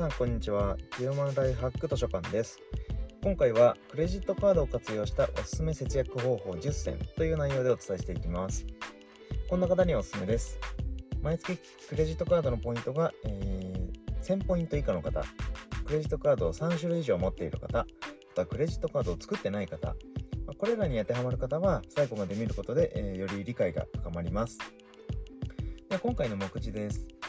[0.00, 0.78] さんこんにちは。
[0.96, 2.58] ヒューマンライフハック図書館です。
[3.22, 8.64] 今回はクレジットカードを活用したおすすめ節約方法10選という内容でお伝えしていきます。
[9.50, 10.58] こんな方におすすめです。
[11.20, 15.22] 毎月クレジットカードのポイントが、えー、1000ポイント以下の方。
[15.84, 17.80] クレジットカードを3種類以上持っている方。
[17.80, 17.86] あ
[18.34, 19.94] とはクレジットカードを作ってない方。
[20.56, 24.56] これらに当てはまる方は最後まで見ることで、えー、より理解が深まります。
[25.90, 27.19] で今回の目次です。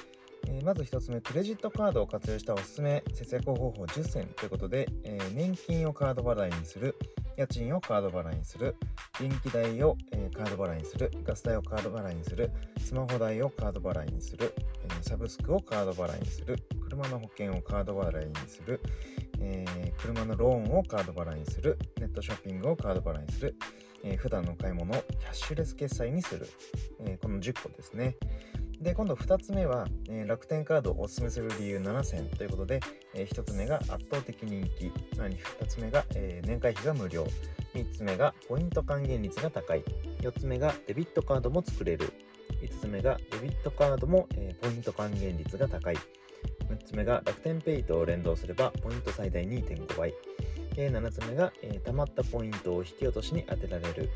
[0.47, 6.95] え、まず1つ目、クレジットカードを活用したおすすめ節約方法10選ということで、えー、年金をカード払いにする、
[7.37, 8.75] 家賃をカード払いにする、
[9.19, 18.81] 電気代を、えー、カード払いにする、ガス代をカード払いにする、スマホ代をカード払いにする、えー、サブスクをカード払いにする、車の保険をカード払いにする、
[19.41, 19.65] え、
[19.97, 23.55] 車のローンをカード払いにする、ネットショッピングをカード払いにする、
[24.03, 26.47] えー、普段の買い物をキャッシュレス決済にする、
[27.05, 28.17] え、この10個ですね。
[28.81, 32.79] で、今度2つ目は、えー、楽天カードをおすすめする理由7選ということで、
[33.13, 37.27] えー、1つ目が圧倒的人気、2つ目が、えー、年会費が無料、
[37.75, 39.83] 3つ目がポイント還元率が高い、
[40.21, 42.11] 4つ目がデビットカードも作れる、
[42.63, 45.95] 5つ目がデビットカードも、えポイント還元率が高い、
[46.67, 50.11] 6つ目が楽天ペイと連動すればポイント最大2.5倍、
[50.75, 54.09] え7つ目が、えー、貯まったポイントを引き落としに当てられる。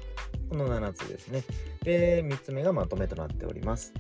[0.50, 1.44] この7つですね。
[1.84, 3.94] で、3つ目がまとめとなっております。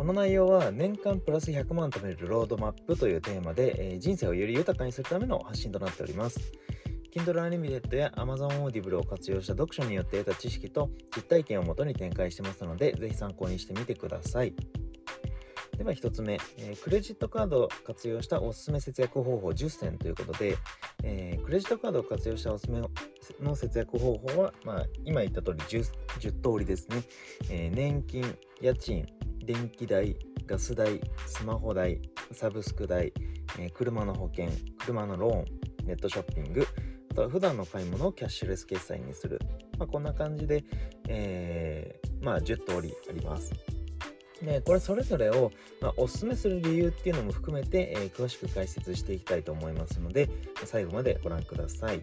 [0.00, 6.40] この内容は年間プラス100万貯めるロードマップというテーマで、えー、人生をより豊かにするための発信となっております。
[7.14, 14.54] Kindle Unlimited や Amazon Audible を活用した読書によって得た知識と実体験をもとに展開してますので、ぜひ参考にしてみてください。
[15.76, 20.56] では1つ目、えー、クレジットカードを活用したおすすめ節約方法10選ということで、
[21.02, 22.80] えー、クレジットカードを活用したおすすめ
[23.38, 27.02] の節約方法は、まあ、今言った通り 10, 10通りですね、
[27.50, 28.24] えー、年金、
[28.62, 29.06] 家賃、
[29.44, 32.00] 電気代、ガス代、スマホ代、
[32.32, 33.12] サブスク代、
[33.58, 36.66] えー、車の保険、車のローン、ネットショッピング、
[37.10, 39.40] あとは普段の買い物をキャッシュレス決済にする。
[39.78, 40.64] まあ、こんな感じで、
[41.08, 43.52] えー、まあ、10通りあります。
[44.42, 50.28] で、これそれぞれを、まあ、おすすめする理由っていうのも含めて、えー、詳しく解説していきたいと思いますので、
[50.64, 52.02] 最後までご覧ください。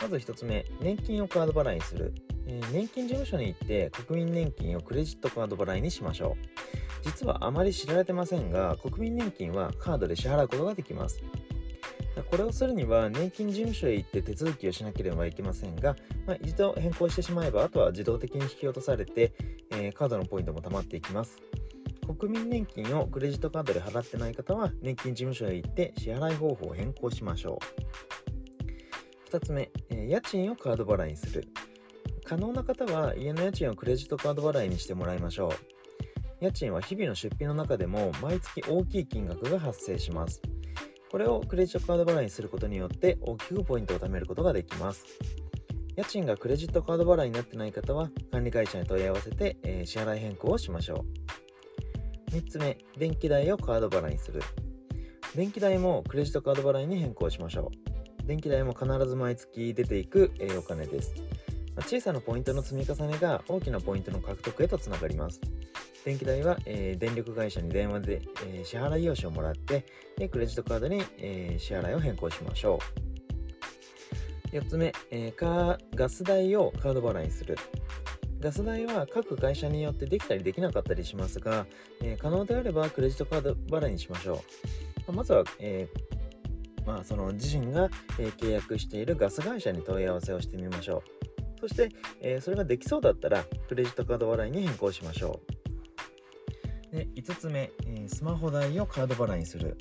[0.00, 2.14] まず1つ目、年金をカード払いにする。
[2.50, 6.46] え、年金事務所に行って国民年金をクレジットカード払いにしましょう。
[7.04, 11.22] 実はあまり知られてませんが、国民年金はカードで支払うことができます。
[12.28, 15.96] これをするには年金事務所へ行って手続きをしなければいけませんが、
[16.26, 19.32] まあ、一度変更してしまえば、あとは自動的に引き落とされて、
[19.70, 21.38] えー、カードのポイントも貯まっていきます。
[22.18, 27.60] 国民年金をクレジットカードで払ってない方は、年金事務所へ行って支払い方法を変更しましょ
[29.28, 29.30] う。
[29.30, 31.44] 2つ目、えー、家賃をカード払いにする。
[32.30, 36.44] 可能な方は家の家賃をクレジットカード払いにしてもらいましょう。
[36.44, 40.40] 家賃は日々の出費の中でも毎月大きい金額が発生します。
[41.10, 45.04] これをクレジットカード払いにすることによって大きくポイントを貯めることができます。
[45.96, 51.04] 家賃がクレジットカード払いになってない方は管理会社に問い合わせて、えー、支払い変更をしましょ
[52.30, 52.30] う。
[52.30, 54.40] 3つ目、電気代をカード払いにする。
[55.34, 57.72] 電気代もクレジットカード払いに変更しましょ
[58.22, 58.26] う。
[58.28, 61.12] 電気代も必ず毎月出ていく、えー、お金です。
[61.78, 65.40] 小さなポイントの積み重ねが大きなポイントの獲得へとつながります。
[66.04, 69.84] 電気代は、えー、電力会社に電話で、えー、支払い用紙をもらって、
[70.16, 72.78] でクレジットカードに、えー、支払いを変更しましょ
[74.52, 74.56] う。
[74.56, 77.56] 4つ目、えー、ガス代をカード払いにする。
[78.40, 81.66] ガス代は各会社によってできたりできなかったりしますが、
[82.02, 84.42] え、可能であればクレジットカード払いにしましょ
[85.06, 85.12] う。
[85.12, 85.86] まずは、え
[86.86, 91.19] まあ、その自身が、え、契約しているガス会社に問い合わせをしてみましょう。
[91.60, 91.90] そして、
[92.20, 95.40] えー、それができそうだったら、クレジットカード払いに変更しましょ
[96.92, 96.96] う。
[96.96, 99.76] で、5つ目、えー、スマホ代をカード払いにする。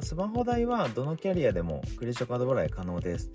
[0.00, 3.30] スマホ代はどのキャリアでもクレジットカード払い可能です。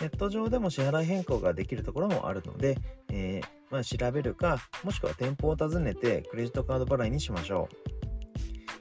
[0.00, 2.78] ネット上でも支払い変更ができるところもあるので、
[3.10, 7.68] えー、まあ、調べるか、もしくは店舗を訪ねてクレジットカード払いにしましょ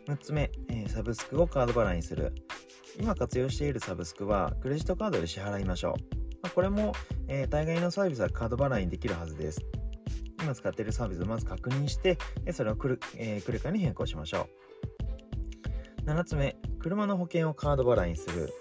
[0.08, 0.12] う。
[0.12, 2.34] 6つ目、え、サブスクをカード払いにする。
[3.00, 5.94] 今活用しているサブスクはクレジットカードで支払いましょう。
[6.42, 6.94] まあ、これも、
[7.30, 9.62] えー、大概のサービスはカード払いにできるはずです。
[10.42, 12.18] 今使っているサービスをまず確認して、
[12.52, 14.48] それをクル,、えー、クレカに変更しましょ
[16.06, 16.10] う。
[16.10, 18.52] 7つ目、車の保険をカード払いにする。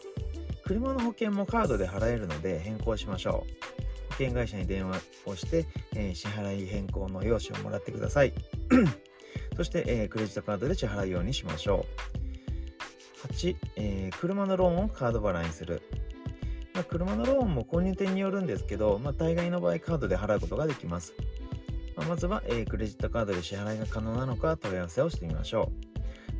[0.64, 4.12] 車の保険もカードで払えるので変更しましょう。
[4.12, 8.34] 保険会社に電話をして、えー、支払い変更の用紙をもらってください。
[9.56, 11.86] そして、えー、クレジットカードで支払うようにしましょ
[13.24, 13.32] う。
[13.32, 15.80] 8、えー、車のローンをカード払いにする。
[16.78, 21.12] まあ、車のローンも購入店によるんですけど、まあ、大概の場合カードで払うことができます。
[21.96, 25.72] まあ、まずは、えー、クレジットカードで支払いが可能なのか問い合わせをしてみましょ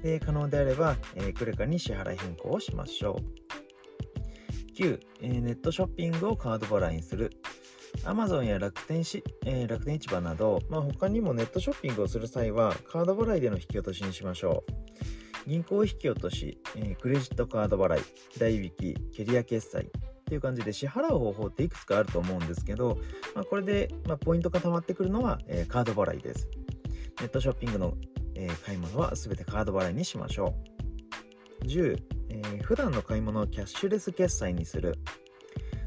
[0.00, 0.02] う。
[0.04, 4.80] で可能であれば、えクレカに支払い変更をしましょう。
[4.80, 7.32] 9、えネットショッピングをカード払いにする。
[8.04, 15.48] Amazon や楽天し、えー、楽天市場など、まあ、他にもネットショッピングをする際はカード払いでの引き落としにしましょう。
[15.48, 18.02] 銀行引き落とし、えー、クレジットカード払い、
[18.38, 19.90] 代引き、キャリア決済
[20.28, 22.98] っていう感じで支払う方法っていくつかあると思うんですけど、
[23.34, 26.48] まあ、これで、ま、ポイントが溜まってくるのは、えー、カード払いです。
[27.20, 27.94] ネットショッピングの、
[28.34, 30.54] え買い物は全てカード払いにしましょ
[31.62, 31.64] う。
[31.64, 31.98] 10、
[32.28, 34.96] えー、普段の買い物をキャッシュレス決済にする。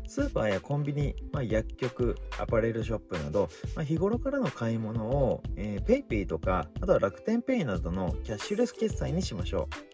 [0.08, 9.91] スーパーやコンビニ、まあ、薬局、アパレルショップなど、まあ、日頃からの買い物を、PayPay とか、あとは楽天 Pay などのキャッシュレス決済にしましょう。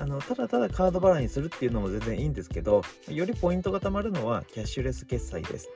[0.00, 5.68] あのただただカード払いにするっていうのも全然いいんですけど、よりポイントが貯まるのはキャッシュレス決済です。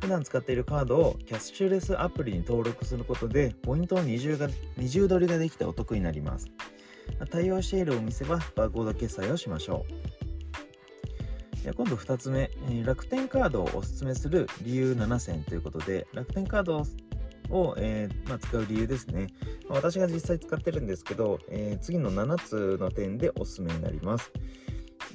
[0.00, 6.50] 普段使っているカードをキャッシュレスアプリに登録することで、ポイントを二重が二重取りができてお得になります。
[7.30, 11.74] 対応しているお店はバーコード決済をしましょう。
[11.74, 12.50] 今度2つ目、
[12.84, 16.86] 楽天カードをおすすめする理由7選ということで、楽天カードを、
[17.50, 19.28] をえー、まあ、使う理由ですね。
[19.68, 24.32] ま私が実際使ってるんですけど、えー、次の7つの点でおすすめになります。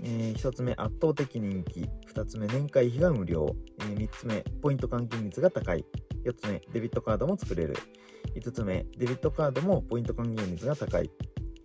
[0.04, 1.90] え、1つ目、圧倒的人気。
[2.14, 3.56] 2つ目、年会費が無料。
[3.82, 5.86] え、3つ目、ポイント還元率が高い。
[6.24, 7.76] 4つ目、デビットカードも作れる。
[8.36, 11.10] 5つ目、デビットカードもポイント還元率が高い。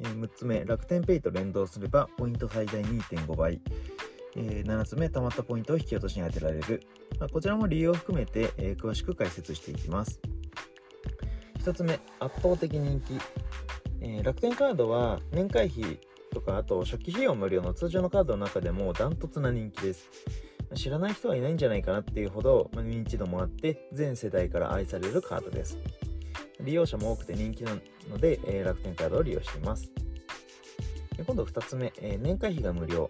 [0.01, 3.61] え、6つ目、楽天ペイと連動すればポイント最大2.5倍。
[4.37, 6.83] え、7つ目、貯まったポイントを引き落としに当てられる。
[7.21, 10.21] ま、こちらも理由を含めて、え、詳しく解説していきます。
[11.65, 13.19] 1つ目、圧倒的人気。
[14.03, 15.99] えー、楽天カードは年会費
[16.31, 20.11] とか、あと初期費用無料の通常のカードの中でもダントツな人気です。
[20.75, 25.79] 知らない人はいないんじゃないかなっていうほど、認知度もあって全世代から愛されるカードです。
[26.61, 27.73] 利用者も多くて人気な
[28.11, 29.91] ので、えー、楽天カードを利用しています。
[31.27, 33.09] 今度2つ目、えー、年会費が無料。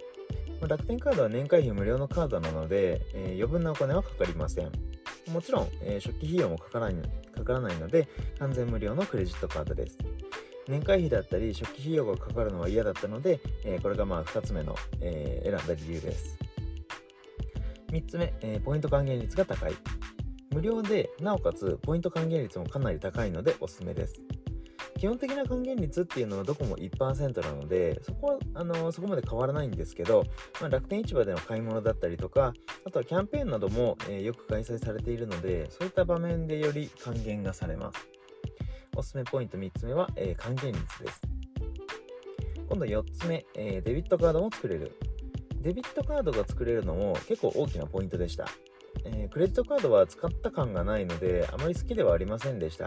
[0.61, 4.71] 楽天カードは年会費無料のカードなので、えー、余分なお金はかかりません。
[5.33, 6.95] もちろん、え、初期費用もかからない
[7.35, 8.09] かからないので、
[8.39, 9.99] 完全無料のクレジットカードです。
[10.67, 16.39] 年会費だったり、初期費用がかかるのは嫌だったので、えー、これがまあ2つ目の、え選んだ理由です。
[17.91, 19.75] 3つ目、えポイント還元率が高い。
[20.51, 24.21] 無料で、なおかつポイント還元率もかなり高いのでおすすめです。
[24.97, 30.25] 基本的な還元率っていうのはどこも1%なので、そこはあのそこまで変わらないんですけど、
[30.61, 32.53] まあ、楽天市場での買い物だったりとか、
[32.87, 38.09] あとはキャンペーンなども、えー、よく開催されているので、そういった場面でより還元がされます。
[38.97, 41.21] おすすめポイント3つ目は、えー、還元率です。
[42.69, 44.93] 今度4つ目、えー、デビットカードも作れる。
[45.61, 48.47] デビットカードが作れるのも結構大きなポイントでした。
[49.05, 52.87] えー、クレジットカードは使った感がないので、あまり好きではありませんでした。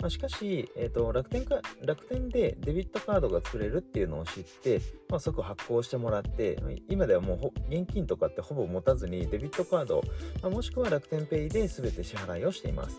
[0.00, 6.58] まあ、しかし、えーと、楽天か、楽天でデビットカードが作れるっていうのを知って、まあ、即発行してもらって、
[6.88, 10.02] 今ではもう現金とかってほぼ持たずにデビットカード、
[10.42, 12.96] まあ、もしくは楽天ペイで全て支払いをしています。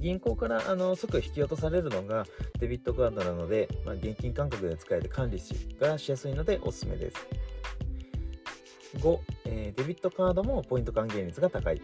[0.00, 2.26] 銀行からあの即引き落とされるのが
[2.58, 5.38] デビットカードなので、まあ、現金感覚で使えて管理
[5.78, 7.16] がしやすいのでおすすめです。
[8.94, 11.80] 5、えー、デビットカードもポイント還元率が高い。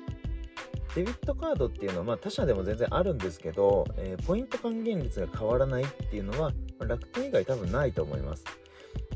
[0.94, 8.44] デビットカードっていうのは、まあ、他社でも全然あるんですけど、えー、ポイント還元率が変わらないっていうのは、まあ、楽天以外多分ないと思います。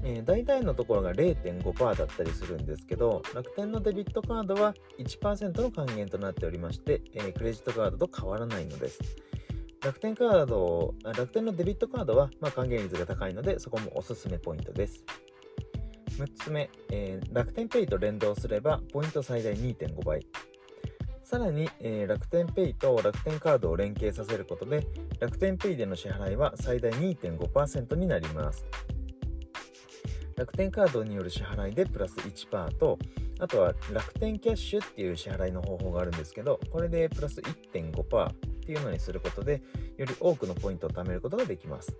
[0.04, 9.00] えー、大体のところが0.5%だったりするんですけど、楽天のデビットカードは1%の還元となっておりまして、えー、クレジットカードと変わらないのです。
[9.82, 15.04] 楽天カード、楽天のデビットカードは、まあ、還元率が高いので、そこもおすすめポイントです。
[16.14, 20.26] 6つ目、えー、楽天ペイと連動すればポイント最大2.5倍。
[21.24, 24.86] さらに、えー、楽天ペイと楽天カードを連携させることで、
[25.18, 28.64] 楽天ペイでの支払いは最大2.5%になります。
[30.36, 32.98] 楽天カードによる支払いでプラス1%と、
[33.40, 38.34] あとは楽天キャッシュっていう支払いの方法があるんですけど、これでプラス1.5%っ
[38.66, 39.62] ていうのにすることで、
[39.96, 41.96] より多くのポイントを貯めることができます。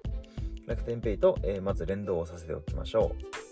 [0.66, 3.43] 楽天ペイと、えー、まず連動をさせておきましょう。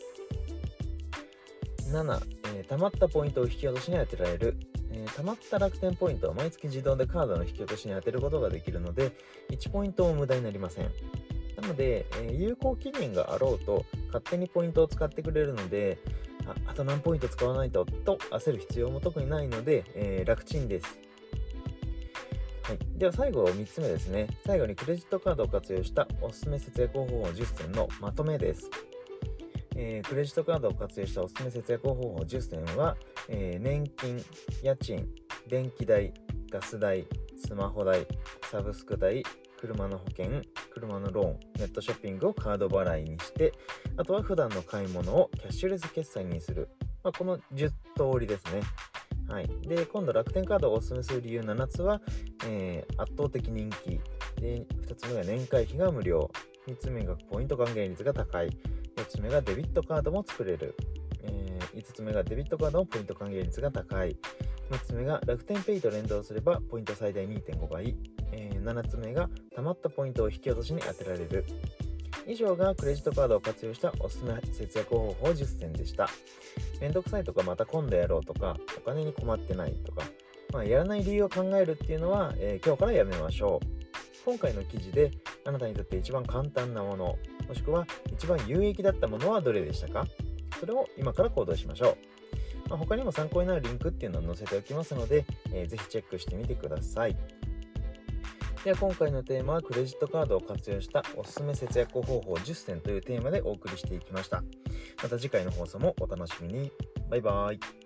[1.92, 2.20] 7、
[2.56, 4.56] えー、貯まったポイントを引き落としに当てられる。
[4.90, 9.12] えー、貯まった楽天ポイントは毎月自動でカードの引き落としに当てることができるので、
[9.50, 10.90] 1ポイントも無駄になりません。
[11.61, 15.99] なので、えー、有効期限があろうと勝手にポイントを使ってくれるので、
[16.46, 20.99] ああと何ポイント使わないとと焦る必要も特にないので、えー、楽ちんです。
[22.62, 24.28] はい、では最後3つ目ですね。
[24.46, 28.70] 最後にクレジットカードを活用したおすすめ節約方法10選のまとめです。
[29.76, 32.97] えー、クレジットカードを活用したおすすめ節約方法10選は、
[33.29, 34.23] えー、年金、
[34.62, 35.07] 家賃、
[35.49, 36.12] 電気代、
[36.50, 38.07] ガス代、スマホ代、
[38.50, 39.23] サブスク代、
[39.61, 43.52] 車の保険、車のローン、ネットショッピングをカード払いにして、
[43.97, 46.69] あとは普段の買い物をキャッシュレス決済にする。
[47.02, 47.75] まあ、この10通
[48.21, 48.62] りですね。
[49.29, 52.02] はい、で今度楽天カードをおすすめする理由7つは、
[52.47, 53.99] えー、圧倒的人気
[54.38, 56.31] で2つ目が年会費が無料
[56.69, 58.50] 3つ目がポイント還元率が高い
[59.12, 60.75] つ目がデビットカードも作れる、
[61.23, 64.16] えー、5つ目がデビットカードのポイント還元率が高い。
[64.71, 67.95] 6つ目が楽天ペイと連動すればポイント最大2.5倍、
[68.33, 71.45] えー、7つ目が貯まったポイントを引き落としに当てられる。
[72.26, 76.09] 以上がクレジットカードを活用したおすすめ節約方法10選でした。
[76.81, 80.04] めんどくさいとかまた今度やろうとかお金に困ってないとか、
[80.52, 83.83] まあ、やらない理由を考えるっていうのは、えー、今日からやめましょう。
[84.25, 85.11] 今回の記事で
[85.45, 87.19] あなたにとって一番簡単なもの、
[87.52, 90.06] もしくは一番有益だったものはどれでしたか？
[90.59, 91.99] それを今から行動しましょ
[92.66, 92.71] う。
[92.71, 97.16] まあ、他にも参考になるリンクっていうのを載せておきますので、えー、ぜひチェックしてみてください。
[98.64, 104.42] では今回のテーマはクレジットカードを活用したおすすめ節約方法10選というテーマでお送りしていきました。
[105.02, 106.73] また次回の放送もお楽しみに。
[107.11, 107.81] バイバーイ。